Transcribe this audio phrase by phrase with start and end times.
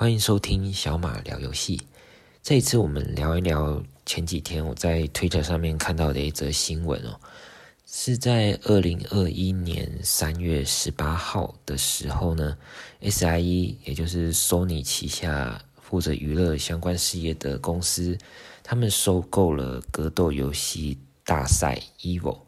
[0.00, 1.78] 欢迎收听小马聊游戏。
[2.42, 7.20] 这一次我们聊一聊前几天我在 Twitter 上面看到的一则新闻哦，
[7.84, 12.56] 是在二零二一年三月十八号的时候呢
[13.02, 18.16] ，SIE 也就是 Sony 旗下负责娱乐相关事业的公司，
[18.62, 20.96] 他们收购了格斗游戏
[21.26, 22.38] 大赛 EVO。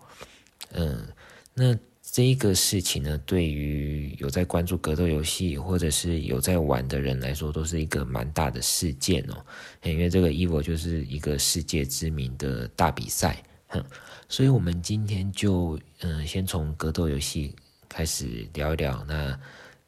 [0.70, 1.06] 嗯，
[1.52, 1.76] 那。
[2.12, 9.42] 这一个事情呢，对于有在关注格斗游戏或者是有在玩的人来说，都是一个蛮大的事件哦。
[9.82, 13.82] 因为这个 EVO 就是一个世界知名的大比赛，哼。
[14.28, 17.56] 所以我们今天就嗯，先从格斗游戏
[17.88, 19.40] 开始聊一聊，那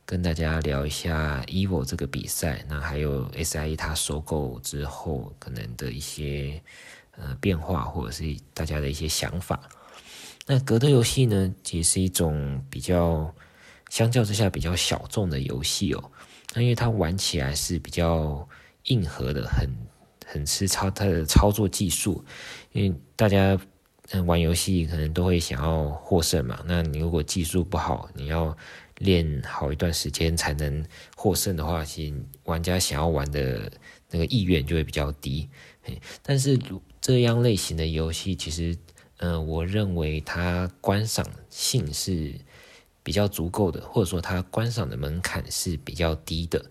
[0.06, 6.58] 跟大家聊一下 EVO 这个比赛，那还有 SIE 它收购之后可能的一些
[7.18, 9.68] 呃变化，或者是大家的一些想法。
[10.46, 13.34] 那格斗游戏呢，其实是一种比较
[13.88, 16.10] 相较之下比较小众的游戏哦。
[16.54, 18.46] 那因为它玩起来是比较
[18.84, 19.66] 硬核的，很
[20.26, 22.22] 很吃操它的操作技术。
[22.72, 23.58] 因为大家
[24.26, 26.62] 玩游戏可能都会想要获胜嘛。
[26.66, 28.54] 那你如果技术不好，你要
[28.98, 30.84] 练好一段时间才能
[31.16, 33.72] 获胜的话，其实玩家想要玩的
[34.10, 35.48] 那个意愿就会比较低。
[36.22, 36.58] 但是
[37.00, 38.76] 这样类型的游戏其实。
[39.40, 42.34] 我认为它观赏性是
[43.02, 46.64] 比较足够的，或者说它观赏的门槛是比较低的。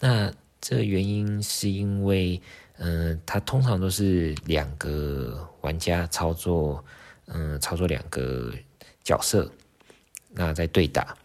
[0.00, 2.40] 那这原因是因为，
[2.76, 6.84] 嗯、呃，它通常都是两个玩家操作，
[7.26, 8.52] 嗯、操作两个
[9.02, 9.50] 角色，
[10.30, 11.16] 那在对打。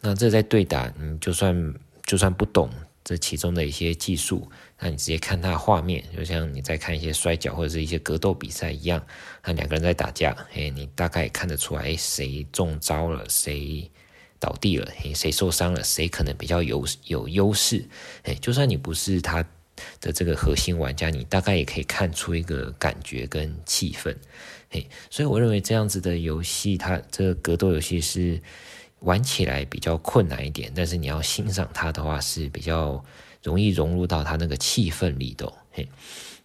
[0.00, 2.70] 那这在对打，你就算就算不懂。
[3.06, 9.00] 这其中的一些技术，那你直接看它的画面，就像你在看一些摔跤或者是一些格斗比赛一样，
[9.44, 13.88] 那两个人在打架，嘿，你大概也看得出来，哎，谁中招了，谁
[14.40, 17.88] 倒地了，嘿，谁受伤了，谁可能比较有有优势，
[18.24, 19.40] 哎，就算你不是他
[20.00, 24.16] 的这个核心玩家，你大概也可以看出一个感觉跟气氛，
[24.68, 28.42] 嘿，所以我认为这样子的游戏，它这个格斗游戏是。
[29.00, 33.04] 玩起来比较困难一点，但是你要欣赏它的话是比较
[33.42, 35.52] 容易融入到它那个气氛里的。
[35.70, 35.86] 嘿，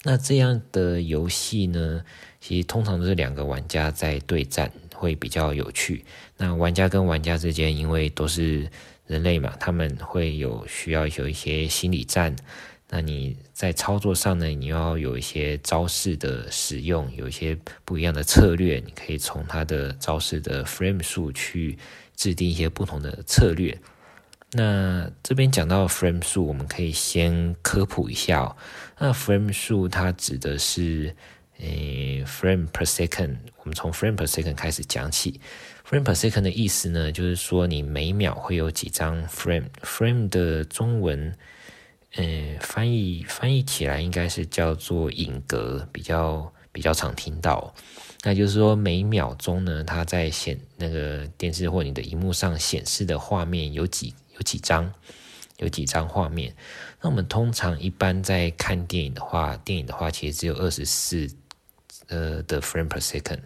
[0.04, 2.04] 那这样的游戏呢，
[2.40, 6.04] 其实通常都是两个玩家在对战，会比较有趣。
[6.38, 8.70] 那玩家跟玩家之间，因为都是
[9.08, 12.36] 人类嘛，他们会有需要有一些心理战。
[12.90, 21.78] 那你在操作上呢，你要有一些招式的使用，有一些不一样的策略，你可以从它的招式的 frame 数去。
[22.22, 23.76] 制定一些不同的策略。
[24.52, 28.56] 那这边讲到 frame 数，我们可以先科普一下哦。
[29.00, 31.16] 那 frame 数它指的是，
[31.58, 33.38] 诶，frame per second。
[33.58, 35.42] 我们从 frame per second 开始讲起。
[35.90, 39.70] frame per second 的意思呢，就是说你每秒会有几张 frame。
[39.82, 41.36] frame 的中文，
[42.18, 47.74] 诶，翻译翻译起来应该是叫做影格，比较比较常听到。
[48.24, 54.94] 那就是说，每秒钟呢，它在显那个电视或你的荧幕上显示的画面有几有几张，
[55.58, 56.56] 有几张画面。
[57.02, 61.28] 那我们通常一般在看电影的话，电影的话其实只有二十四
[62.10, 63.40] 呃的 frame per second，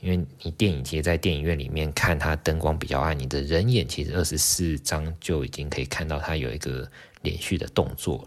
[0.00, 6.90] 因为你电影其实，在电影院里面看它灯光比较暗，你的人眼其实二十四张就已经可以看到它有一个
[7.22, 8.26] 连续的动作。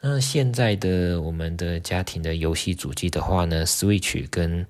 [0.00, 4.64] 那现在的我们的家庭的游戏主机的话呢，Switch 跟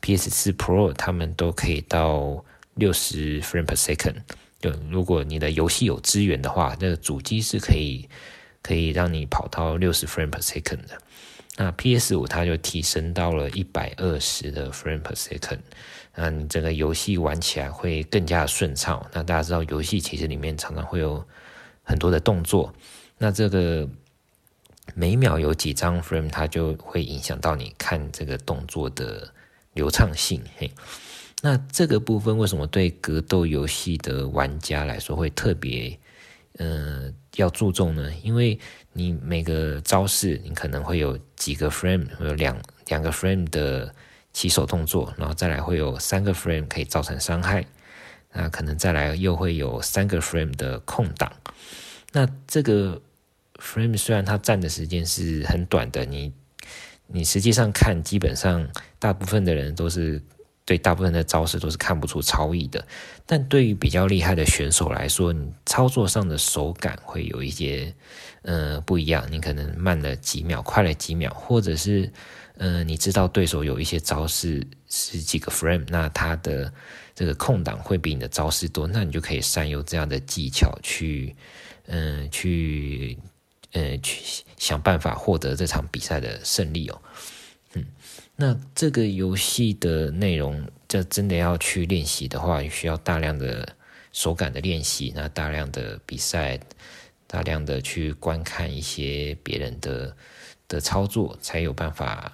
[0.00, 2.42] PS4 Pro 他们都可以到
[2.74, 4.14] 六十 frame per second。
[4.60, 8.08] 就如果你的游戏有资源的话，那个主机是可以
[8.62, 10.98] 可以让你跑到六十 frame per second 的。
[11.58, 15.58] 那 PS5 它就提升到了一百二十的 frame per second。
[16.14, 19.06] 那你整个游戏玩起来会更加顺畅。
[19.12, 21.22] 那大家知道游戏其实里面常常会有
[21.82, 22.72] 很多的动作，
[23.18, 23.86] 那这个。
[24.94, 29.32] 每秒有几张 frame，它就会影响到你看这个动作的
[29.74, 30.42] 流畅性。
[30.58, 30.70] 嘿，
[31.40, 35.98] 那这个部分为什么对格斗游戏的玩家来说会特别，
[36.58, 38.12] 呃，要注重呢？
[38.22, 38.58] 因为
[38.92, 43.94] 你每个招式，你可能会有几个 frame，会有两两个 frame 的
[44.32, 47.64] 起手动作，然后再来会有三个 frame 可以造成伤害，
[48.32, 51.32] 那可能再来又会有三个 frame 的空档，
[52.12, 53.00] 那这个。
[53.62, 56.32] Frame 虽然它占的时间是很短的，你
[57.06, 58.68] 你实际上看，基本上
[58.98, 60.20] 大部分的人都是
[60.64, 62.84] 对大部分的招式都是看不出差异的。
[63.24, 67.94] 但对于比较厉害的选手来说，你操作上的手感会有一些
[68.42, 69.24] 呃不一样。
[69.30, 72.12] 你可能慢了几秒，快了几秒，或者是
[72.58, 76.72] 呃你知道对手有一些招式十几个 frame，那他的
[77.14, 81.34] 这个空档会比你的招式多，那你就可以善用这样的技巧去。
[81.86, 83.18] 嗯、呃，去，
[83.72, 87.02] 呃，去想办法获得这场比赛的胜利哦。
[87.74, 87.84] 嗯，
[88.36, 93.76] 那这个游戏的内容，这真的要去练习的话，需要大量的
[94.12, 96.60] 手感的练习，那大量的比赛，
[97.26, 100.14] 大量的去观看一些别人的
[100.68, 102.30] 的操作，才有办法，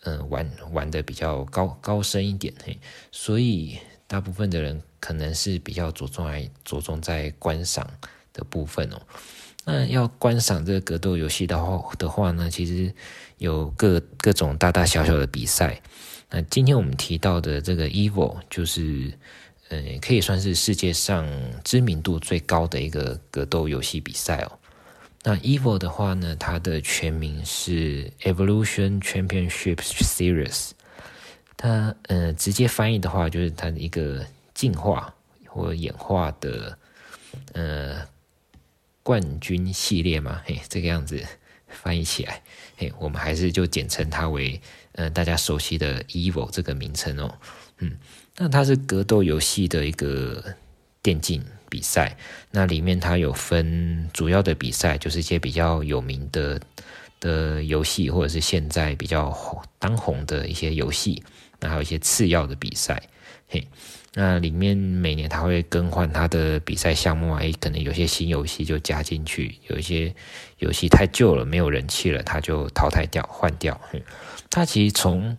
[0.00, 2.52] 嗯、玩玩的比较高高深一点。
[2.64, 2.76] 嘿，
[3.12, 3.78] 所以
[4.08, 7.88] 大部分的人可能是比较着重在着重在观赏
[8.32, 9.00] 的部分哦。
[9.64, 12.92] 那要观赏这个格斗游戏的话的话呢，其实
[13.38, 15.80] 有各各种大大小小的比赛。
[16.30, 19.12] 那今天我们提到的这个 EVO，就是
[19.68, 21.28] 呃，可以算是世界上
[21.62, 24.52] 知名度最高的一个格斗游戏比赛哦。
[25.22, 30.70] 那 EVO 的话呢，它的全名是 Evolution Championship Series。
[31.56, 34.24] 它呃，直接翻译的话，就是它的一个
[34.54, 35.14] 进化
[35.46, 36.78] 或演化的
[37.52, 37.96] 呃。
[39.02, 41.24] 冠军系列嘛，嘿，这个样子
[41.68, 42.42] 翻译起来，
[42.76, 44.60] 嘿，我们还是就简称它为，
[44.92, 47.38] 呃，大家熟悉的 EVO 这个名称哦，
[47.78, 47.96] 嗯，
[48.36, 50.54] 那它是格斗游戏的一个
[51.02, 52.16] 电竞比赛，
[52.50, 56.60] 那里面它有分主要的比赛，就是一些比较有名的
[57.20, 61.22] 的游戏，或者是现在比较红当红的一些游戏，
[61.58, 63.02] 那还有一些次要的比赛，
[63.48, 63.66] 嘿。
[64.14, 70.12] 那里面每年他会更换他的比赛项目啊，可能有些新游戏就加进去，有一些
[70.58, 73.80] 游戏太旧了，没有人气了，他就淘汰掉换掉。
[74.50, 75.38] 他其实从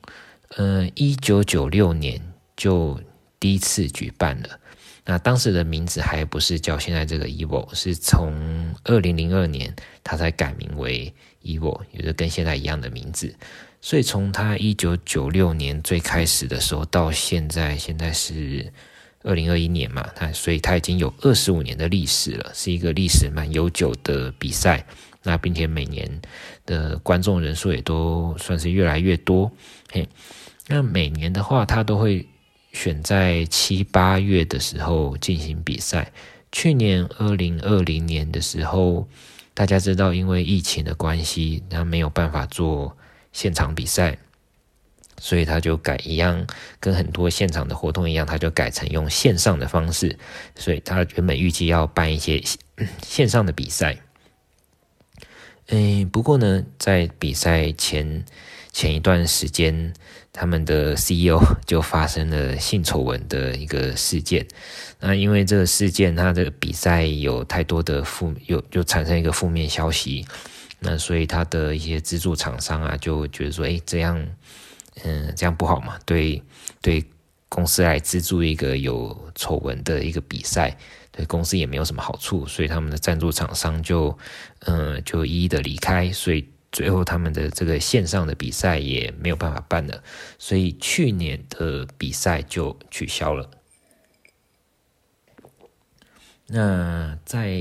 [0.56, 2.21] 呃一九九六年
[2.56, 2.97] 就
[3.41, 4.57] 第一次举办了，
[5.03, 11.13] 那当时的名字还不是叫现在这个 EVO，是从二零零二年他才改名为
[11.44, 13.33] EVO，也就是跟现在一样的名字。
[13.81, 18.71] 所以从他一九九六年最开始的时候到现在，现在是
[19.24, 24.86] 二零二一年嘛，他所以他已经有二十五年的历史了，是一个历史蛮悠久的比赛。
[25.24, 26.21] 那并且每年
[26.65, 29.51] 的观众人数也都算是越来越多。
[29.92, 30.07] 嘿，
[30.68, 32.27] 那每年的话，他都会
[32.71, 36.12] 选在七八月的时候进行比赛。
[36.51, 39.07] 去年二零二零年的时候，
[39.53, 42.97] 大家知道因为疫情的关系，他没有办法做。
[43.33, 44.18] 现场比赛，
[45.18, 46.45] 所以他就改一样，
[46.81, 50.19] 跟很多现场的活动一样，他就改成用线上的方式。
[50.53, 52.44] 所以他原本预计要办一些
[53.01, 54.00] 线上的比赛。
[55.67, 58.25] 嗯，不过呢，在比赛前
[58.74, 59.94] 前一段时间，
[60.33, 64.45] 他们的 CEO 就发生了性丑闻的一个事件。
[65.00, 70.25] 那因为这个事件，他的比赛有太多的负，有就产生一个负面消息。
[70.80, 74.25] 那所以他的一些资助厂商啊，就觉得说，哎，这样，
[75.04, 76.42] 嗯，这样不好嘛，对，
[76.81, 77.04] 对
[77.50, 80.75] 公司来资助一个有丑闻的一个比赛，
[81.12, 84.18] 对公司也没有什么好处，所以他们的赞助厂商就，
[84.62, 90.03] 嗯，就一一的离开，所以最后他们的这个线上的比赛也没有办法办了，
[90.38, 93.50] 所以去年的比赛就取消了。
[96.47, 97.51] 那在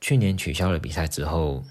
[0.00, 1.64] 去年取消了比赛之后。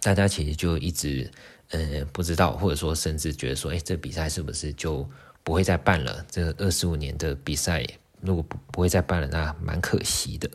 [0.00, 1.30] 大家其实就一直，
[1.70, 5.08] 呃，不知道，或者说甚至觉得说，哎，这比赛是不是就
[5.42, 6.22] 不会再办了？
[6.30, 7.82] 这二十五年的比赛，
[8.20, 10.50] 如果不不会再办了，那蛮可惜的。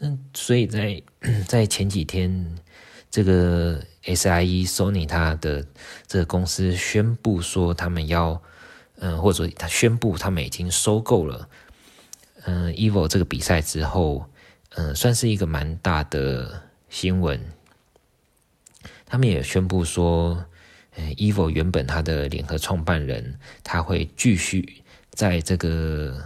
[0.00, 1.00] 嗯，所以在
[1.46, 2.58] 在前几天，
[3.10, 5.66] 这个 SIE Sony 它的
[6.06, 8.40] 这个公司宣布说，他们要，
[9.00, 11.48] 嗯、或者说他宣布他们已经收购了，
[12.44, 14.26] 嗯、，EVO 这个比赛之后，
[14.70, 17.40] 嗯、算是一个蛮大的新闻。
[19.04, 20.44] 他们也宣布说，
[20.94, 26.22] 呃，EVO 原本他的联合创办人，他会继续在这个，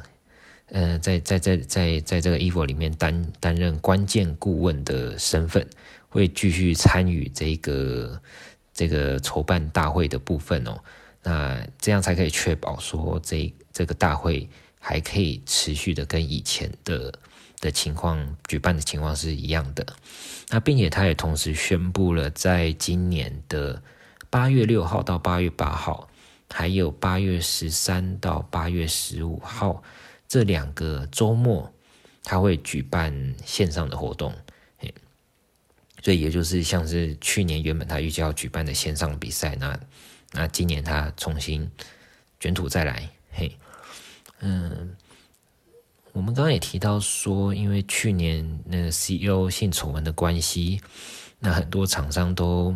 [0.69, 5.67] 呃，在在在在在这个 EVO 里面担担任关键顾问的身份，
[6.15, 8.21] 会继续参与这个
[8.73, 10.79] 这个筹办大会的部分哦。
[11.23, 17.13] 那这样才可以确保说，这这个大会还可以持续的跟以前的。
[17.61, 19.87] 的情况，举办的情况是一样的，
[20.51, 23.83] 那并且他也同时宣布了，在今年的
[24.29, 26.11] 八月六号到八月八号，
[26.51, 29.83] 还有八月十三到八月十五号
[30.29, 31.73] 这两个周末，
[32.23, 34.35] 他会举办线上的活动，
[36.05, 39.81] 所以也就是像是去年原本他预计要举办的线上比赛，那
[40.33, 41.67] 那今年他重新
[42.39, 43.57] 卷土再来，嘿，
[44.41, 44.95] 嗯。
[46.13, 50.81] 我们刚刚也提到说，因为去年那个 CEO 性丑闻的关系，
[51.41, 52.73] 那很多厂商都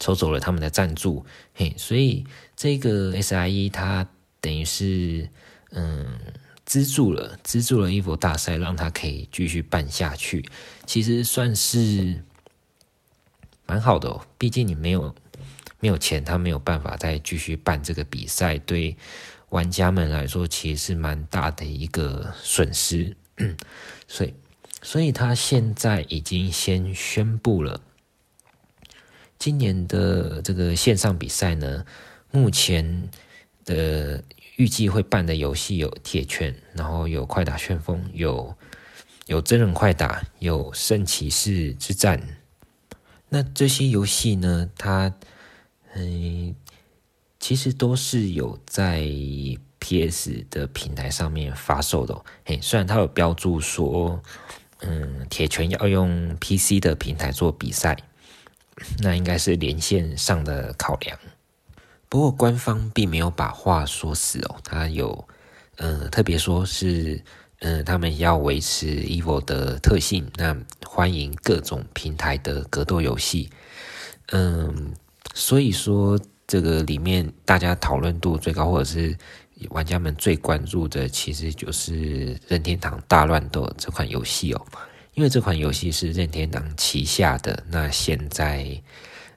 [0.00, 4.04] 抽走了他们的赞助，嘿，所以这个 SIE 它
[4.40, 5.28] 等于是
[5.70, 6.18] 嗯
[6.72, 10.42] 资助了资助了一佛大赛，让他可以继续办下去，
[10.86, 12.24] 其实算是
[13.66, 14.26] 蛮好的哦。
[14.38, 15.14] 毕竟你没有
[15.80, 18.96] 没有钱，他没有办法再继续办这个比赛，对
[19.50, 23.14] 玩家们来说其实是蛮大的一个损失。
[24.08, 24.32] 所以，
[24.80, 27.82] 所以他现在已经先宣布了，
[29.38, 31.84] 今年的这个线上比赛呢，
[32.30, 33.10] 目前
[33.64, 34.22] 的。
[34.56, 38.54] 预计会办的游戏有铁拳，然后有快打旋风，有
[39.26, 42.22] 有真人快打，有圣骑士之战。
[43.30, 45.12] 那这些游戏呢，它
[45.94, 46.54] 嗯，
[47.40, 49.02] 其实都是有在
[49.78, 52.24] PS 的平台上面发售的哦。
[52.44, 54.22] 嘿，虽然它有标注说，
[54.82, 57.96] 嗯，铁拳要用 PC 的平台做比赛，
[58.98, 61.18] 那应该是连线上的考量。
[62.12, 65.26] 不过官方并没有把话说死哦，他有，
[65.78, 67.18] 呃，特别说是，
[67.60, 70.54] 呃，他们要维持 EVO 的特性，那
[70.84, 73.48] 欢迎各种平台的格斗游戏，
[74.26, 74.92] 嗯，
[75.32, 79.16] 所以说这个里面大家讨论度最高，或者是
[79.70, 84.60] 玩家们最关注的，其实就是任天堂大乱斗这款游戏哦，
[85.14, 88.78] 因为这款游戏是任天堂旗下的，那现在，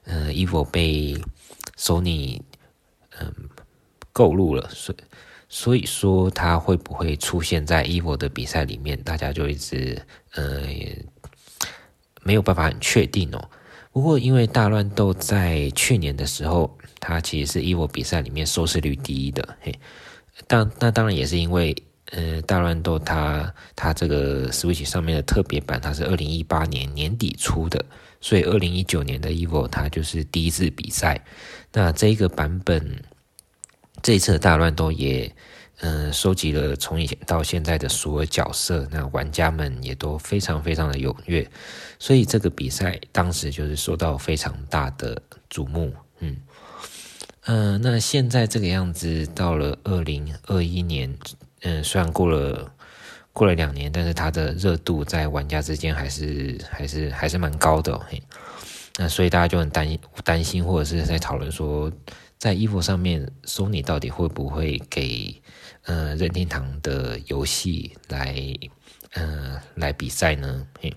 [0.04, 1.16] 呃，EVO 被
[1.78, 2.38] Sony
[3.20, 3.32] 嗯，
[4.12, 4.98] 购入了，所以
[5.48, 10.00] 所以说他会不会出现在 EVO 的比赛里面，大家就一直
[10.34, 10.62] 呃
[12.22, 13.48] 没有办法很确定哦。
[13.92, 19.74] 不过因为大乱斗在去年的时候，它其实是 EVO 比赛里面收视率第一的，嘿，
[20.46, 21.74] 当那当然也是因为
[22.12, 27.84] 呃大乱斗它它这个 Switch 上面的特别版，它是二零一八年年底出的。
[28.18, 31.22] 所以，二零一九年的 EVO 它就是第一次比赛。
[31.72, 33.04] 那这个版本，
[34.02, 35.32] 这一次的大乱斗也，
[35.80, 38.88] 嗯、呃，收集了从以前到现在的所有角色。
[38.90, 41.48] 那玩家们也都非常非常的踊跃。
[41.98, 45.92] 所以这个比赛当时就是受到非常大的瞩目。
[46.20, 46.36] 嗯，
[47.44, 51.16] 嗯、呃，那现在这个样子，到了二零二一年，
[51.66, 52.72] 嗯、虽然过了。
[53.36, 58.22] 过了两年，但是它的热度在玩家之间还是还是还是蛮高的哦，嘿。
[58.96, 59.86] 那所以大家就很担
[60.24, 61.92] 担心，或者是在讨论说，
[62.38, 65.42] 在 EVO 上面，Sony 到底会不会给
[65.84, 68.34] 呃任天堂的游戏来
[69.12, 70.66] 呃来比赛呢？
[70.80, 70.94] 嘿，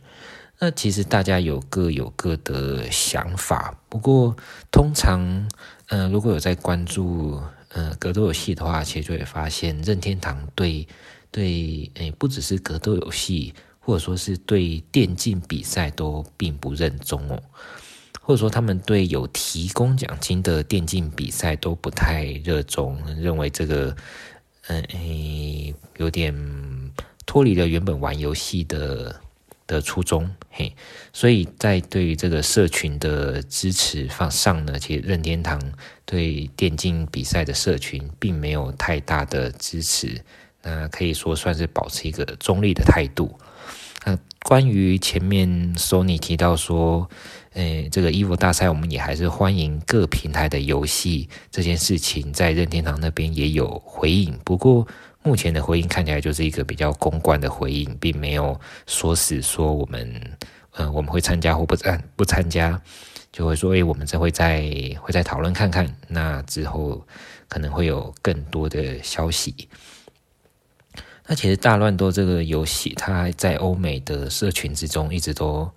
[0.60, 3.78] 那其实大家有各有各的想法。
[3.90, 4.34] 不过
[4.72, 5.46] 通常，
[5.90, 10.88] 呃，如果有在关注呃格斗游戏的话，其实就会发现任天堂对。
[11.32, 17.40] 对，诶，不只是格斗游戏，或者说是对电竞比赛都并不认真哦，
[18.20, 23.96] 或者说他们对有提供奖金的电竞比赛都不太热衷，认为这个，
[24.70, 26.34] 嗯，诶，有点
[27.28, 29.22] 脱离了原本玩游戏的
[29.70, 30.74] 的初衷，嘿，
[31.14, 35.62] 所以在对于这个社群的支持方上呢，其实任天堂
[36.06, 40.20] 对电竞比赛的社群并没有太大的支持。
[40.64, 43.40] 那可以说算是保持一个中立的态度。
[44.06, 47.08] 那关于前面 Sony 提到说，
[47.54, 54.38] 诶，这个 EVO 大赛我们也还是欢迎各平台的游戏这件事情，在任天堂那边也有回应。
[54.44, 54.88] 不过
[55.30, 60.12] 目前的回应看起来就是一个比较公关的回应，并没有说死说我们，
[60.72, 62.82] 嗯、我们会参加或不参不参加，
[63.32, 64.64] 就会说，诶，我们这会再
[65.00, 65.88] 会再讨论看看。
[66.08, 67.06] 那之后
[67.48, 69.70] 可能会有更多的消息。
[71.28, 75.70] 那其实大乱斗这个游戏，它在欧美的社群之中一直都，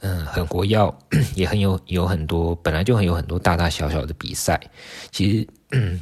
[0.00, 0.94] 嗯，很活跃，
[1.34, 4.60] 也很有有很多本来就很有很多大大小小的比赛。
[5.10, 5.98] 其实，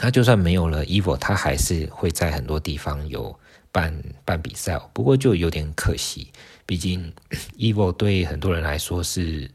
[0.00, 3.38] 他就算没有了 EVO，他还是会在很多地方有
[3.70, 4.78] 办办比赛。
[4.94, 6.32] 不过就有点可惜，
[6.64, 7.12] 毕竟
[7.58, 9.50] EVO 对很多人来说是，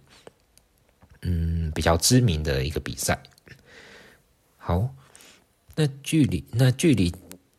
[1.23, 3.17] 嗯，比较知名的一个比赛。
[4.57, 4.93] 好，
[5.75, 7.11] 那距离那距离。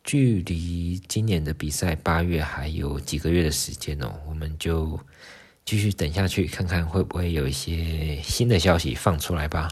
[0.03, 4.97] 距离今年的比赛八月还有几个月的时间哦，我们就
[5.65, 9.67] 继续等下去，看看会不会有一些新的消息放出来吧。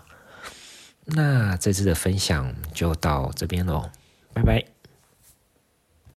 [1.05, 3.89] 那这次的分享就到这边喽，
[4.33, 4.74] 拜拜。